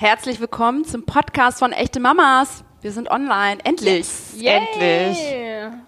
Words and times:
Herzlich 0.00 0.40
willkommen 0.40 0.86
zum 0.86 1.04
Podcast 1.04 1.58
von 1.58 1.72
Echte 1.72 2.00
Mamas. 2.00 2.64
Wir 2.80 2.90
sind 2.90 3.10
online. 3.10 3.58
Endlich. 3.62 4.08
Yay. 4.34 4.56
Endlich. 4.56 5.18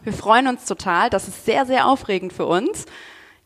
Wir 0.03 0.13
freuen 0.13 0.49
uns 0.49 0.67
total. 0.67 1.09
Das 1.09 1.29
ist 1.29 1.47
sehr, 1.47 1.65
sehr 1.65 1.87
aufregend 1.87 2.35
für 2.35 2.45
uns. 2.45 2.85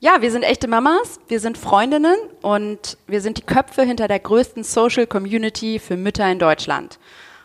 Ja, 0.01 0.23
wir 0.23 0.33
sind 0.33 0.43
echte 0.43 0.67
Mamas, 0.67 1.21
wir 1.29 1.39
sind 1.39 1.57
Freundinnen 1.57 2.17
und 2.43 2.99
wir 3.07 3.21
sind 3.21 3.39
die 3.39 3.43
Köpfe 3.43 3.85
hinter 3.85 4.09
der 4.09 4.19
größten 4.19 4.65
Social 4.65 5.07
Community 5.07 5.79
für 5.79 5.97
Mütter 5.97 6.29
in 6.29 6.41
Deutschland. 6.41 6.99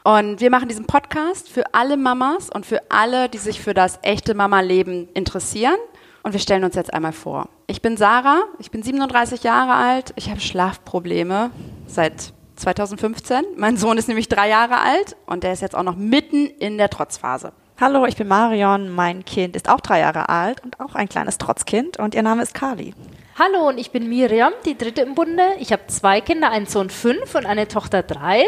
Und 0.04 0.42
wir 0.42 0.50
machen 0.50 0.68
diesen 0.68 0.88
Podcast 0.88 1.48
für 1.48 1.76
alle 1.76 1.98
Mamas 1.98 2.50
und 2.50 2.66
für 2.66 2.82
alle, 2.90 3.30
die 3.30 3.38
sich 3.38 3.62
für 3.62 3.76
das 3.76 4.00
echte 4.02 4.34
Mama-Leben 4.34 5.10
interessieren. 5.14 5.78
Und 6.24 6.34
wir 6.34 6.40
stellen 6.40 6.64
uns 6.64 6.74
jetzt 6.74 6.92
einmal 6.92 7.14
vor. 7.14 7.50
Ich 7.68 7.84
bin 7.84 7.98
Sarah, 7.98 8.46
ich 8.58 8.72
bin 8.72 8.82
37 8.82 9.44
Jahre 9.44 9.74
alt, 9.74 10.12
ich 10.16 10.32
habe 10.32 10.40
Schlafprobleme 10.40 11.52
seit 11.86 12.34
2015. 12.62 13.44
Mein 13.58 13.78
Sohn 13.78 13.98
ist 13.98 14.08
nämlich 14.08 14.30
drei 14.30 14.50
Jahre 14.50 14.80
alt 14.80 15.16
und 15.26 15.44
der 15.44 15.54
ist 15.54 15.62
jetzt 15.62 15.76
auch 15.76 15.84
noch 15.84 15.96
mitten 15.96 16.46
in 16.46 16.78
der 16.78 16.90
Trotzphase. 16.90 17.54
Hallo, 17.80 18.06
ich 18.06 18.16
bin 18.16 18.28
Marion. 18.28 18.90
Mein 18.90 19.26
Kind 19.26 19.56
ist 19.56 19.68
auch 19.68 19.82
drei 19.82 20.00
Jahre 20.00 20.30
alt 20.30 20.64
und 20.64 20.80
auch 20.80 20.94
ein 20.94 21.10
kleines 21.10 21.40
Trotzkind 21.40 21.98
und 21.98 22.14
ihr 22.14 22.22
Name 22.22 22.44
ist 22.44 22.54
Kali. 22.54 22.94
Hallo 23.40 23.70
und 23.70 23.80
ich 23.80 23.90
bin 23.90 24.08
Miriam, 24.08 24.54
die 24.66 24.78
dritte 24.78 25.02
im 25.02 25.16
Bunde. 25.16 25.42
Ich 25.60 25.72
habe 25.72 25.88
zwei 25.88 26.22
Kinder, 26.22 26.52
einen 26.52 26.68
Sohn 26.68 26.92
fünf 26.92 27.34
und 27.34 27.48
eine 27.48 27.68
Tochter 27.68 28.04
drei. 28.04 28.46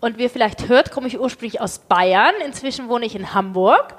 Und 0.00 0.16
wie 0.16 0.22
ihr 0.22 0.30
vielleicht 0.30 0.68
hört, 0.68 0.92
komme 0.92 1.08
ich 1.08 1.18
ursprünglich 1.18 1.60
aus 1.60 1.80
Bayern. 1.80 2.34
Inzwischen 2.46 2.88
wohne 2.88 3.04
ich 3.04 3.16
in 3.16 3.34
Hamburg. 3.34 3.96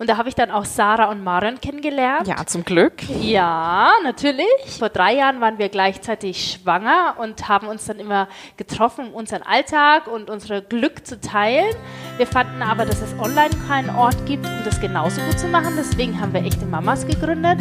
Und 0.00 0.08
da 0.08 0.16
habe 0.16 0.30
ich 0.30 0.34
dann 0.34 0.50
auch 0.50 0.64
Sarah 0.64 1.10
und 1.10 1.22
Marion 1.22 1.60
kennengelernt. 1.60 2.26
Ja, 2.26 2.46
zum 2.46 2.64
Glück. 2.64 3.02
Ja, 3.20 3.90
natürlich. 4.02 4.46
Vor 4.78 4.88
drei 4.88 5.14
Jahren 5.14 5.42
waren 5.42 5.58
wir 5.58 5.68
gleichzeitig 5.68 6.52
schwanger 6.52 7.16
und 7.18 7.50
haben 7.50 7.68
uns 7.68 7.84
dann 7.84 7.98
immer 7.98 8.26
getroffen, 8.56 9.08
um 9.08 9.12
unseren 9.12 9.42
Alltag 9.42 10.06
und 10.06 10.30
unser 10.30 10.62
Glück 10.62 11.06
zu 11.06 11.20
teilen. 11.20 11.76
Wir 12.16 12.26
fanden 12.26 12.62
aber, 12.62 12.86
dass 12.86 13.02
es 13.02 13.12
online 13.18 13.50
keinen 13.68 13.90
Ort 13.90 14.24
gibt, 14.24 14.46
um 14.46 14.64
das 14.64 14.80
genauso 14.80 15.20
gut 15.20 15.38
zu 15.38 15.48
machen. 15.48 15.74
Deswegen 15.76 16.18
haben 16.18 16.32
wir 16.32 16.46
echte 16.46 16.64
Mamas 16.64 17.06
gegründet. 17.06 17.58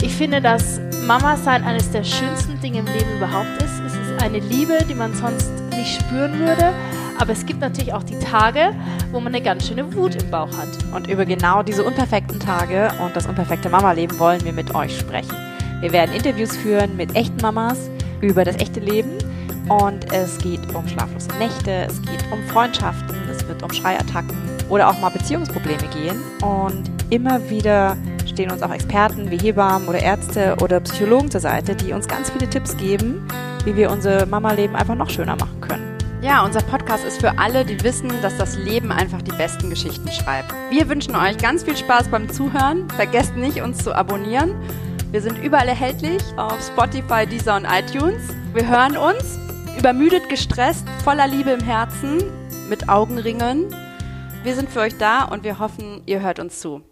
Ich 0.00 0.14
finde, 0.14 0.40
dass 0.40 0.80
Mama 1.06 1.36
sein 1.36 1.64
eines 1.64 1.90
der 1.90 2.02
schönsten 2.02 2.58
Dinge 2.62 2.78
im 2.78 2.86
Leben 2.86 3.16
überhaupt 3.18 3.62
ist. 3.62 3.78
Es 3.86 3.94
ist 3.94 4.22
eine 4.22 4.38
Liebe, 4.38 4.78
die 4.88 4.94
man 4.94 5.12
sonst 5.12 5.50
nicht 5.76 6.00
spüren 6.00 6.38
würde. 6.38 6.72
Aber 7.18 7.32
es 7.32 7.44
gibt 7.44 7.60
natürlich 7.60 7.92
auch 7.92 8.04
die 8.04 8.18
Tage, 8.18 8.74
wo 9.10 9.20
man 9.20 9.34
eine 9.34 9.42
ganz 9.42 9.66
schöne 9.66 9.92
Wut 9.94 10.14
im 10.14 10.30
Bauch 10.30 10.50
hat. 10.56 10.68
Und 10.94 11.08
über 11.08 11.26
genau 11.26 11.62
diese 11.62 11.84
unperfekten 11.84 12.38
Tage 12.38 12.90
und 13.04 13.16
das 13.16 13.26
unperfekte 13.26 13.68
Mama-Leben 13.68 14.18
wollen 14.18 14.44
wir 14.44 14.52
mit 14.52 14.74
euch 14.74 14.96
sprechen. 14.96 15.34
Wir 15.80 15.92
werden 15.92 16.14
Interviews 16.14 16.56
führen 16.56 16.96
mit 16.96 17.14
echten 17.16 17.40
Mamas 17.40 17.90
über 18.20 18.44
das 18.44 18.56
echte 18.56 18.80
Leben. 18.80 19.10
Und 19.68 20.12
es 20.12 20.38
geht 20.38 20.60
um 20.74 20.86
schlaflose 20.88 21.28
Nächte, 21.38 21.70
es 21.88 22.00
geht 22.02 22.24
um 22.32 22.42
Freundschaften, 22.44 23.16
es 23.30 23.46
wird 23.46 23.62
um 23.62 23.70
Schreiattacken 23.70 24.36
oder 24.70 24.88
auch 24.88 24.98
mal 24.98 25.10
Beziehungsprobleme 25.10 25.88
gehen. 25.92 26.22
Und 26.40 26.90
immer 27.10 27.50
wieder 27.50 27.96
stehen 28.26 28.50
uns 28.50 28.62
auch 28.62 28.72
Experten 28.72 29.30
wie 29.30 29.36
Hebammen 29.36 29.88
oder 29.88 30.00
Ärzte 30.00 30.56
oder 30.62 30.80
Psychologen 30.80 31.30
zur 31.30 31.40
Seite, 31.40 31.74
die 31.74 31.92
uns 31.92 32.08
ganz 32.08 32.30
viele 32.30 32.48
Tipps 32.48 32.76
geben, 32.76 33.26
wie 33.64 33.76
wir 33.76 33.90
unser 33.90 34.24
Mama-Leben 34.24 34.74
einfach 34.74 34.94
noch 34.94 35.10
schöner 35.10 35.36
machen 35.36 35.60
können. 35.60 35.87
Ja, 36.20 36.44
unser 36.44 36.62
Podcast 36.62 37.04
ist 37.04 37.20
für 37.20 37.38
alle, 37.38 37.64
die 37.64 37.80
wissen, 37.84 38.10
dass 38.22 38.36
das 38.36 38.58
Leben 38.58 38.90
einfach 38.90 39.22
die 39.22 39.30
besten 39.30 39.70
Geschichten 39.70 40.10
schreibt. 40.10 40.52
Wir 40.68 40.88
wünschen 40.88 41.14
euch 41.14 41.38
ganz 41.38 41.62
viel 41.62 41.76
Spaß 41.76 42.08
beim 42.08 42.28
Zuhören. 42.28 42.90
Vergesst 42.90 43.36
nicht, 43.36 43.62
uns 43.62 43.78
zu 43.84 43.94
abonnieren. 43.94 44.56
Wir 45.12 45.22
sind 45.22 45.38
überall 45.38 45.68
erhältlich 45.68 46.22
auf 46.36 46.60
Spotify, 46.60 47.24
Deezer 47.24 47.56
und 47.56 47.66
iTunes. 47.66 48.20
Wir 48.52 48.68
hören 48.68 48.96
uns 48.96 49.38
übermüdet, 49.78 50.28
gestresst, 50.28 50.88
voller 51.04 51.28
Liebe 51.28 51.50
im 51.50 51.60
Herzen, 51.60 52.18
mit 52.68 52.88
Augenringen. 52.88 53.66
Wir 54.42 54.56
sind 54.56 54.70
für 54.70 54.80
euch 54.80 54.98
da 54.98 55.22
und 55.22 55.44
wir 55.44 55.60
hoffen, 55.60 56.02
ihr 56.06 56.20
hört 56.20 56.40
uns 56.40 56.58
zu. 56.58 56.82